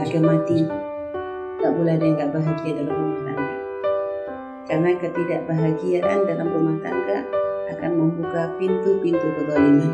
harga 0.00 0.20
mati. 0.24 0.64
Tak 1.60 1.72
boleh 1.76 1.92
ada 2.00 2.04
yang 2.08 2.16
gak 2.16 2.32
bahagia 2.32 2.72
dalam 2.72 2.94
rumah 2.96 3.20
tangga. 3.28 3.56
Karena 4.64 4.90
ketidakbahagiaan 4.96 6.18
dalam 6.24 6.48
rumah 6.48 6.76
tangga 6.80 7.18
akan 7.76 7.90
membuka 8.00 8.42
pintu-pintu 8.56 9.26
kezaliman. 9.36 9.92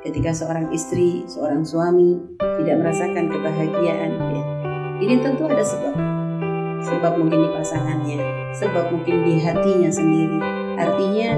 Ketika 0.00 0.32
seorang 0.32 0.72
istri, 0.72 1.28
seorang 1.28 1.60
suami 1.60 2.16
tidak 2.40 2.80
merasakan 2.80 3.28
kebahagiaan, 3.28 4.10
ya, 4.16 4.42
ini 5.04 5.14
tentu 5.20 5.44
ada 5.44 5.60
sebab. 5.60 5.94
Sebab 6.88 7.12
mungkin 7.20 7.44
di 7.44 7.50
pasangannya, 7.52 8.18
sebab 8.56 8.88
mungkin 8.94 9.28
di 9.28 9.42
hatinya 9.42 9.90
sendiri. 9.92 10.38
Artinya 10.78 11.30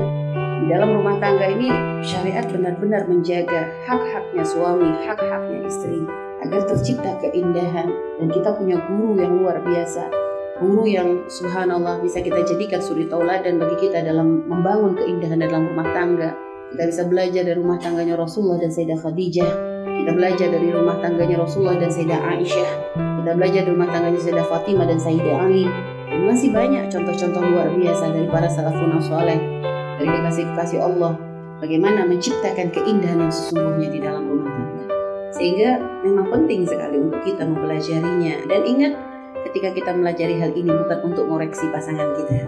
di 0.63 0.65
dalam 0.69 0.95
rumah 0.95 1.17
tangga 1.19 1.49
ini 1.49 1.73
syariat 2.05 2.45
benar-benar 2.47 3.09
menjaga 3.09 3.73
hak-haknya 3.89 4.45
suami, 4.45 4.93
hak-haknya 5.09 5.65
istri 5.67 6.05
agar 6.45 6.65
tercipta 6.69 7.21
keindahan 7.21 7.89
dan 8.21 8.29
kita 8.33 8.57
punya 8.57 8.81
guru 8.89 9.21
yang 9.21 9.41
luar 9.41 9.61
biasa 9.61 10.21
guru 10.61 10.85
yang 10.85 11.25
subhanallah 11.25 12.05
bisa 12.05 12.21
kita 12.21 12.45
jadikan 12.45 12.85
suri 12.85 13.09
tauladan 13.09 13.57
bagi 13.57 13.89
kita 13.89 14.05
dalam 14.05 14.45
membangun 14.45 14.93
keindahan 14.93 15.41
dalam 15.41 15.73
rumah 15.73 15.89
tangga. 15.97 16.37
Kita 16.71 16.85
bisa 16.87 17.03
belajar 17.09 17.43
dari 17.49 17.57
rumah 17.57 17.81
tangganya 17.81 18.15
Rasulullah 18.15 18.61
dan 18.61 18.71
Sayyidah 18.71 19.01
Khadijah. 19.01 19.53
Kita 19.91 20.11
belajar 20.15 20.49
dari 20.53 20.69
rumah 20.71 21.01
tangganya 21.03 21.41
Rasulullah 21.41 21.81
dan 21.81 21.91
Sayyidah 21.91 22.21
Aisyah. 22.21 22.71
Kita 22.95 23.31
belajar 23.35 23.61
dari 23.67 23.73
rumah 23.75 23.91
tangganya 23.91 24.21
Sayyidah 24.21 24.47
Fatimah 24.47 24.87
dan 24.87 24.99
Sayyidah 25.01 25.35
Ali. 25.41 25.65
Dan 26.07 26.21
masih 26.29 26.53
banyak 26.53 26.93
contoh-contoh 26.93 27.43
luar 27.43 27.69
biasa 27.75 28.05
dari 28.13 28.29
para 28.29 28.47
salafun 28.53 29.01
soleh. 29.03 29.41
Dari 29.99 30.09
kekasih-kekasih 30.13 30.79
Allah. 30.79 31.17
Bagaimana 31.59 32.07
menciptakan 32.07 32.69
keindahan 32.71 33.19
yang 33.27 33.33
sesungguhnya 33.33 33.89
di 33.91 33.99
dalam 33.99 34.25
rumah 34.29 34.49
tangga. 34.53 35.00
Sehingga 35.31 35.79
memang 36.03 36.27
penting 36.31 36.67
sekali 36.67 36.99
untuk 36.99 37.23
kita 37.23 37.47
mempelajarinya. 37.47 38.51
Dan 38.51 38.61
ingat, 38.67 38.93
ketika 39.51 39.71
kita 39.75 39.91
melajari 39.95 40.37
hal 40.39 40.51
ini 40.55 40.71
bukan 40.71 40.99
untuk 41.07 41.27
mengoreksi 41.31 41.71
pasangan 41.71 42.15
kita, 42.19 42.47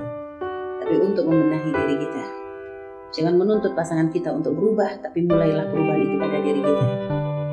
tapi 0.83 0.95
untuk 0.99 1.25
membenahi 1.31 1.71
diri 1.71 1.97
kita. 2.03 2.23
Jangan 3.13 3.37
menuntut 3.37 3.77
pasangan 3.77 4.09
kita 4.09 4.33
untuk 4.33 4.57
berubah, 4.57 5.05
tapi 5.05 5.23
mulailah 5.29 5.69
perubahan 5.69 6.01
itu 6.01 6.17
pada 6.17 6.39
diri 6.41 6.61
kita. 6.65 6.87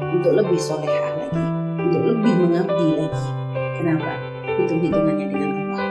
Untuk 0.10 0.32
lebih 0.34 0.60
solehah 0.60 1.14
lagi, 1.20 1.46
untuk 1.84 2.02
lebih 2.16 2.34
mengabdi 2.48 2.88
lagi. 2.96 3.28
Kenapa? 3.76 4.12
Hitung-hitungannya 4.56 5.28
dengan 5.28 5.50
Allah. 5.52 5.84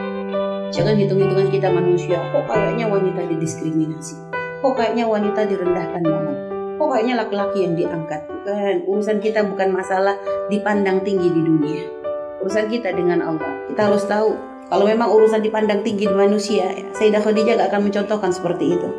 Jangan 0.69 0.95
hitung-hitungan 0.97 1.47
kita 1.53 1.69
manusia, 1.69 2.17
kok 2.33 2.45
kayaknya 2.49 2.85
wanita 2.89 3.21
didiskriminasi. 3.29 4.17
Kok 4.59 4.73
kayaknya 4.75 5.05
wanita 5.05 5.41
direndahkan 5.47 6.03
banget. 6.03 6.48
Kok 6.79 6.87
kayaknya 6.95 7.19
laki-laki 7.19 7.67
yang 7.67 7.75
diangkat. 7.75 8.23
Bukan, 8.31 8.75
urusan 8.87 9.19
kita 9.19 9.43
bukan 9.43 9.75
masalah 9.75 10.15
dipandang 10.47 11.03
tinggi 11.03 11.27
di 11.27 11.41
dunia 11.43 11.99
urusan 12.39 12.71
kita 12.71 12.95
dengan 12.95 13.19
Allah. 13.23 13.51
Kita 13.71 13.91
harus 13.91 14.03
tahu 14.07 14.35
kalau 14.69 14.85
memang 14.87 15.09
urusan 15.11 15.41
dipandang 15.43 15.81
tinggi 15.81 16.07
di 16.07 16.15
manusia, 16.15 16.71
ya, 16.71 16.85
Sayyidah 16.95 17.21
Khadijah 17.25 17.53
gak 17.57 17.69
akan 17.73 17.81
mencontohkan 17.89 18.31
seperti 18.31 18.77
itu. 18.77 18.89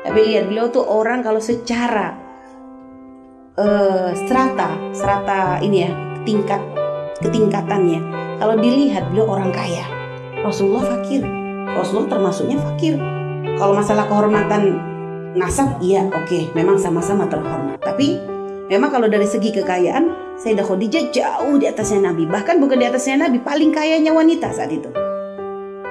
Tapi 0.00 0.18
lihat 0.32 0.48
beliau 0.48 0.72
tuh 0.72 0.84
orang 0.88 1.20
kalau 1.20 1.38
secara 1.38 2.16
uh, 3.60 4.10
strata, 4.16 4.80
strata 4.96 5.60
ini 5.60 5.84
ya, 5.84 5.92
tingkat 6.24 6.62
ketingkatannya. 7.20 8.00
Kalau 8.40 8.56
dilihat 8.56 9.12
beliau 9.12 9.36
orang 9.36 9.52
kaya. 9.52 9.84
Rasulullah 10.40 10.96
fakir. 10.96 11.20
Rasulullah 11.76 12.16
termasuknya 12.16 12.56
fakir. 12.56 12.96
Kalau 13.60 13.76
masalah 13.76 14.08
kehormatan 14.08 14.80
nasab, 15.36 15.78
iya 15.82 16.06
oke, 16.10 16.26
okay, 16.26 16.42
memang 16.56 16.80
sama-sama 16.80 17.26
terhormat. 17.30 17.78
Tapi 17.82 18.18
memang 18.66 18.90
kalau 18.90 19.06
dari 19.06 19.26
segi 19.26 19.54
kekayaan 19.54 20.34
Sayyidah 20.40 20.64
Khadijah 20.64 21.12
jauh 21.12 21.60
di 21.60 21.68
atasnya 21.68 22.10
Nabi. 22.10 22.24
Bahkan 22.24 22.64
bukan 22.64 22.80
di 22.80 22.86
atasnya 22.88 23.28
Nabi, 23.28 23.38
paling 23.44 23.70
kayanya 23.76 24.16
wanita 24.16 24.48
saat 24.56 24.72
itu. 24.72 24.88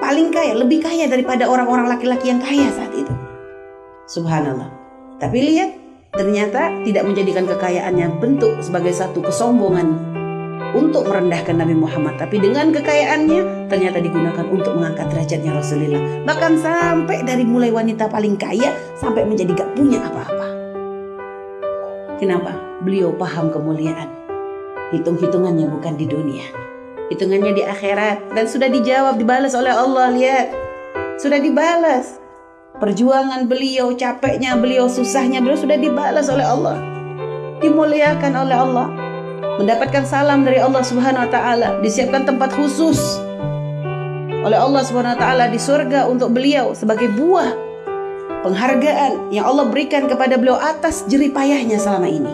Paling 0.01 0.33
kaya, 0.33 0.57
lebih 0.57 0.81
kaya 0.81 1.05
daripada 1.05 1.45
orang-orang 1.45 1.85
laki-laki 1.85 2.33
yang 2.33 2.41
kaya 2.41 2.65
saat 2.73 2.89
itu. 2.97 3.13
Subhanallah. 4.09 4.73
Tapi 5.21 5.37
lihat, 5.37 5.69
ternyata 6.17 6.73
tidak 6.81 7.05
menjadikan 7.05 7.45
kekayaannya 7.45 8.17
bentuk 8.17 8.57
sebagai 8.65 8.89
satu 8.89 9.21
kesombongan 9.21 10.17
untuk 10.75 11.05
merendahkan 11.07 11.55
Nabi 11.57 11.75
Muhammad. 11.77 12.17
Tapi 12.19 12.41
dengan 12.41 12.73
kekayaannya 12.73 13.69
ternyata 13.69 13.97
digunakan 14.01 14.45
untuk 14.49 14.75
mengangkat 14.77 15.09
derajatnya 15.09 15.51
Rasulullah. 15.55 16.01
Bahkan 16.25 16.51
sampai 16.59 17.25
dari 17.25 17.45
mulai 17.45 17.69
wanita 17.73 18.09
paling 18.09 18.35
kaya 18.35 18.75
sampai 18.97 19.25
menjadi 19.25 19.65
gak 19.65 19.71
punya 19.77 20.01
apa-apa. 20.03 20.47
Kenapa? 22.19 22.51
Beliau 22.83 23.15
paham 23.15 23.51
kemuliaan 23.51 24.19
hitung-hitungannya 24.89 25.69
bukan 25.69 25.93
di 25.95 26.05
dunia. 26.09 26.45
Hitungannya 27.09 27.57
di 27.57 27.63
akhirat 27.65 28.33
dan 28.37 28.45
sudah 28.45 28.69
dijawab 28.69 29.17
dibalas 29.17 29.53
oleh 29.57 29.73
Allah 29.73 30.13
lihat. 30.13 30.47
Sudah 31.17 31.41
dibalas. 31.41 32.21
Perjuangan 32.79 33.49
beliau, 33.49 33.91
capeknya 33.97 34.55
beliau, 34.55 34.87
susahnya 34.87 35.43
beliau 35.43 35.59
sudah 35.59 35.75
dibalas 35.75 36.31
oleh 36.31 36.45
Allah. 36.45 36.77
Dimuliakan 37.59 38.33
oleh 38.39 38.55
Allah. 38.55 38.87
Mendapatkan 39.59 40.07
salam 40.07 40.47
dari 40.47 40.55
Allah 40.63 40.79
Subhanahu 40.79 41.27
wa 41.27 41.31
taala, 41.35 41.83
disiapkan 41.83 42.23
tempat 42.23 42.55
khusus 42.55 43.19
oleh 44.39 44.55
Allah 44.55 44.79
Subhanahu 44.87 45.19
wa 45.19 45.19
taala 45.19 45.51
di 45.51 45.59
surga 45.59 46.07
untuk 46.07 46.31
beliau 46.31 46.71
sebagai 46.71 47.11
buah 47.11 47.51
penghargaan 48.47 49.35
yang 49.35 49.43
Allah 49.43 49.67
berikan 49.67 50.07
kepada 50.07 50.39
beliau 50.39 50.55
atas 50.55 51.03
jerih 51.11 51.35
payahnya 51.35 51.75
selama 51.75 52.07
ini. 52.07 52.31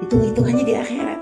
Hitung-hitungannya 0.00 0.64
di 0.64 0.74
akhirat. 0.80 1.15